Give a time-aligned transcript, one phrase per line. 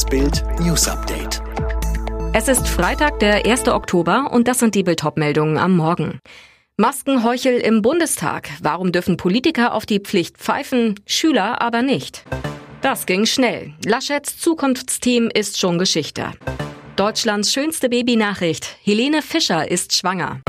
[0.00, 1.42] Das Bild News Update.
[2.32, 3.68] Es ist Freitag, der 1.
[3.68, 6.20] Oktober und das sind die Bild-Top-Meldungen am Morgen.
[6.78, 8.48] Maskenheuchel im Bundestag.
[8.62, 12.24] Warum dürfen Politiker auf die Pflicht pfeifen, Schüler aber nicht?
[12.80, 13.74] Das ging schnell.
[13.84, 16.32] Laschets Zukunftsteam ist schon Geschichte.
[16.96, 18.78] Deutschlands schönste Babynachricht.
[18.82, 20.40] Helene Fischer ist schwanger.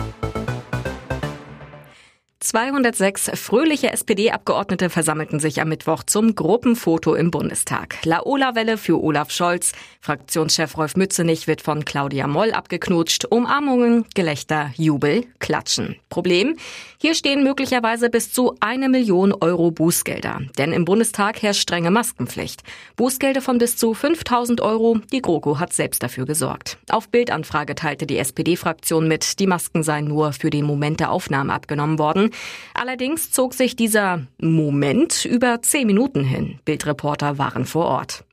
[2.42, 7.98] 206 fröhliche SPD-Abgeordnete versammelten sich am Mittwoch zum Gruppenfoto im Bundestag.
[8.04, 9.74] Laola-Welle für Olaf Scholz.
[10.00, 13.26] Fraktionschef Rolf Mützenich wird von Claudia Moll abgeknutscht.
[13.26, 15.98] Umarmungen, Gelächter, Jubel, Klatschen.
[16.10, 16.58] Problem?
[16.98, 20.42] Hier stehen möglicherweise bis zu eine Million Euro Bußgelder.
[20.58, 22.64] Denn im Bundestag herrscht strenge Maskenpflicht.
[22.96, 25.00] Bußgelder von bis zu 5000 Euro.
[25.12, 26.80] Die GroKo hat selbst dafür gesorgt.
[26.90, 31.54] Auf Bildanfrage teilte die SPD-Fraktion mit, die Masken seien nur für den Moment der Aufnahme
[31.54, 32.31] abgenommen worden.
[32.74, 36.60] Allerdings zog sich dieser Moment über zehn Minuten hin.
[36.66, 38.24] Bildreporter waren vor Ort.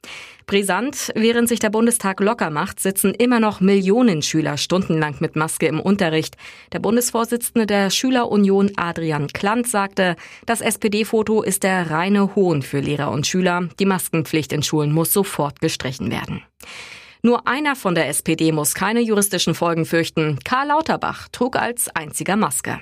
[0.48, 5.66] Brisant, während sich der Bundestag locker macht, sitzen immer noch Millionen Schüler stundenlang mit Maske
[5.66, 6.38] im Unterricht.
[6.72, 13.10] Der Bundesvorsitzende der Schülerunion Adrian Klant sagte, das SPD-Foto ist der reine Hohn für Lehrer
[13.10, 13.68] und Schüler.
[13.78, 16.42] Die Maskenpflicht in Schulen muss sofort gestrichen werden.
[17.22, 20.38] Nur einer von der SPD muss keine juristischen Folgen fürchten.
[20.44, 22.80] Karl Lauterbach trug als einziger Maske.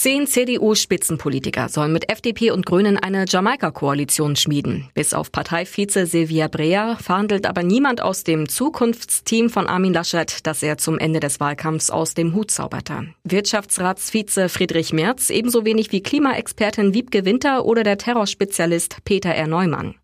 [0.00, 4.88] Zehn CDU-Spitzenpolitiker sollen mit FDP und Grünen eine Jamaika-Koalition schmieden.
[4.94, 10.62] Bis auf Parteivize Silvia Brea verhandelt aber niemand aus dem Zukunftsteam von Armin Laschet, das
[10.62, 13.08] er zum Ende des Wahlkampfs aus dem Hut zauberte.
[13.24, 19.48] Wirtschaftsratsvize Friedrich Merz ebenso wenig wie Klimaexpertin Wiebke Winter oder der Terrorspezialist Peter R.
[19.48, 19.96] Neumann.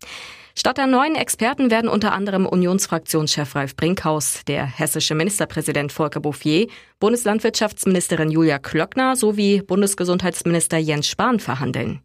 [0.57, 6.67] Statt der neuen Experten werden unter anderem Unionsfraktionschef Ralf Brinkhaus, der hessische Ministerpräsident Volker Bouffier,
[7.01, 11.99] Bundeslandwirtschaftsministerin Julia Klöckner sowie Bundesgesundheitsminister Jens Spahn verhandeln.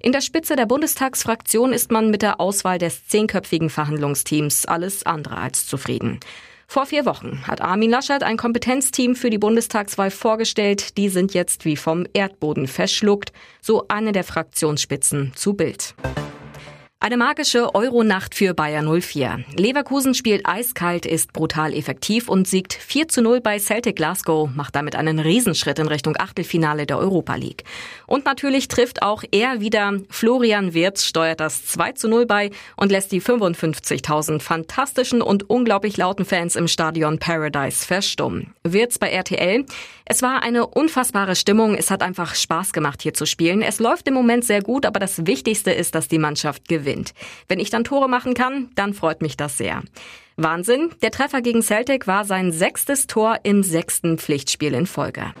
[0.00, 5.38] In der Spitze der Bundestagsfraktion ist man mit der Auswahl des zehnköpfigen Verhandlungsteams alles andere
[5.38, 6.20] als zufrieden.
[6.68, 10.96] Vor vier Wochen hat Armin Laschet ein Kompetenzteam für die Bundestagswahl vorgestellt.
[10.96, 15.94] Die sind jetzt wie vom Erdboden verschluckt, so eine der Fraktionsspitzen zu Bild.
[17.06, 19.44] Eine magische Euronacht für Bayer 04.
[19.56, 24.74] Leverkusen spielt eiskalt, ist brutal effektiv und siegt 4 zu 0 bei Celtic Glasgow, macht
[24.74, 27.62] damit einen Riesenschritt in Richtung Achtelfinale der Europa League.
[28.08, 30.00] Und natürlich trifft auch er wieder.
[30.10, 35.96] Florian Wirtz steuert das 2 zu 0 bei und lässt die 55.000 fantastischen und unglaublich
[35.96, 38.52] lauten Fans im Stadion Paradise verstummen.
[38.64, 39.64] Wirtz bei RTL.
[40.06, 41.76] Es war eine unfassbare Stimmung.
[41.76, 43.62] Es hat einfach Spaß gemacht, hier zu spielen.
[43.62, 47.14] Es läuft im Moment sehr gut, aber das Wichtigste ist, dass die Mannschaft gewinnt gewinnt.
[47.48, 49.82] Wenn ich dann Tore machen kann, dann freut mich das sehr.
[50.36, 55.32] Wahnsinn, der Treffer gegen Celtic war sein sechstes Tor im sechsten Pflichtspiel in Folge.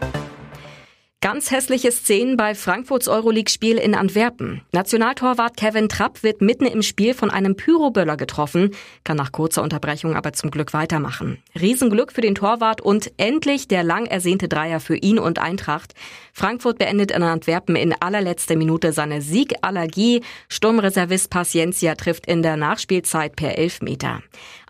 [1.22, 4.60] Ganz hässliche Szenen bei Frankfurts Euroleague-Spiel in Antwerpen.
[4.72, 8.72] Nationaltorwart Kevin Trapp wird mitten im Spiel von einem Pyroböller getroffen,
[9.02, 11.38] kann nach kurzer Unterbrechung aber zum Glück weitermachen.
[11.58, 15.94] Riesenglück für den Torwart und endlich der lang ersehnte Dreier für ihn und Eintracht.
[16.34, 20.20] Frankfurt beendet in Antwerpen in allerletzter Minute seine Siegallergie.
[20.50, 24.20] Sturmreservist Paciencia trifft in der Nachspielzeit per Elfmeter.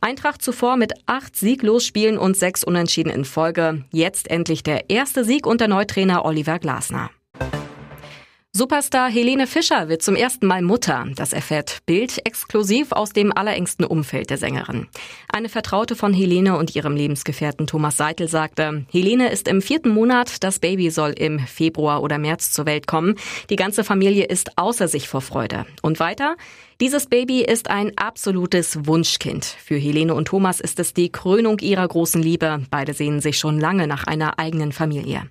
[0.00, 3.82] Eintracht zuvor mit acht Sieglosspielen und sechs Unentschieden in Folge.
[3.90, 7.10] Jetzt endlich der erste Sieg unter Neutrainer Oliver Glasner.
[8.56, 11.06] Superstar Helene Fischer wird zum ersten Mal Mutter.
[11.14, 14.86] Das erfährt Bild exklusiv aus dem allerengsten Umfeld der Sängerin.
[15.30, 20.42] Eine Vertraute von Helene und ihrem Lebensgefährten Thomas Seitel sagte, Helene ist im vierten Monat,
[20.42, 23.16] das Baby soll im Februar oder März zur Welt kommen.
[23.50, 25.66] Die ganze Familie ist außer sich vor Freude.
[25.82, 26.36] Und weiter,
[26.80, 29.44] dieses Baby ist ein absolutes Wunschkind.
[29.44, 32.62] Für Helene und Thomas ist es die Krönung ihrer großen Liebe.
[32.70, 35.24] Beide sehnen sich schon lange nach einer eigenen Familie.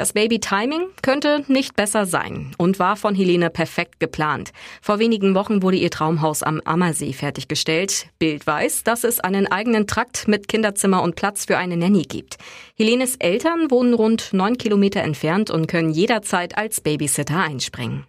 [0.00, 4.50] Das Baby-Timing könnte nicht besser sein und war von Helene perfekt geplant.
[4.80, 8.06] Vor wenigen Wochen wurde ihr Traumhaus am Ammersee fertiggestellt.
[8.18, 12.38] Bild weiß, dass es einen eigenen Trakt mit Kinderzimmer und Platz für eine Nanny gibt.
[12.78, 18.06] Helenes Eltern wohnen rund neun Kilometer entfernt und können jederzeit als Babysitter einspringen.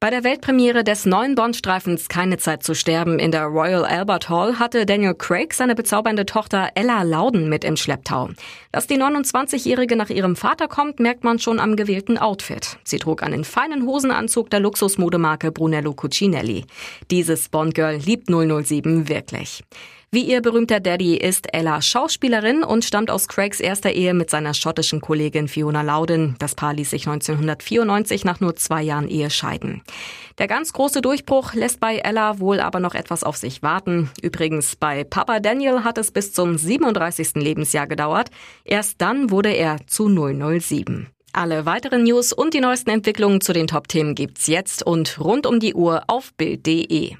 [0.00, 4.60] Bei der Weltpremiere des neuen Bond-Streifens Keine Zeit zu sterben in der Royal Albert Hall
[4.60, 8.30] hatte Daniel Craig seine bezaubernde Tochter Ella Loudon mit im Schlepptau.
[8.70, 12.78] Dass die 29-Jährige nach ihrem Vater kommt, merkt man schon am gewählten Outfit.
[12.84, 16.64] Sie trug einen feinen Hosenanzug der Luxusmodemarke Brunello Cucinelli.
[17.10, 19.64] Dieses Bond-Girl liebt 007 wirklich.
[20.10, 24.54] Wie ihr berühmter Daddy ist Ella Schauspielerin und stammt aus Craigs erster Ehe mit seiner
[24.54, 26.34] schottischen Kollegin Fiona Loudon.
[26.38, 29.82] Das Paar ließ sich 1994 nach nur zwei Jahren Ehe scheiden.
[30.38, 34.08] Der ganz große Durchbruch lässt bei Ella wohl aber noch etwas auf sich warten.
[34.22, 37.34] Übrigens, bei Papa Daniel hat es bis zum 37.
[37.34, 38.30] Lebensjahr gedauert.
[38.64, 41.08] Erst dann wurde er zu 007.
[41.34, 45.60] Alle weiteren News und die neuesten Entwicklungen zu den Top-Themen gibt's jetzt und rund um
[45.60, 47.16] die Uhr auf Bild.de.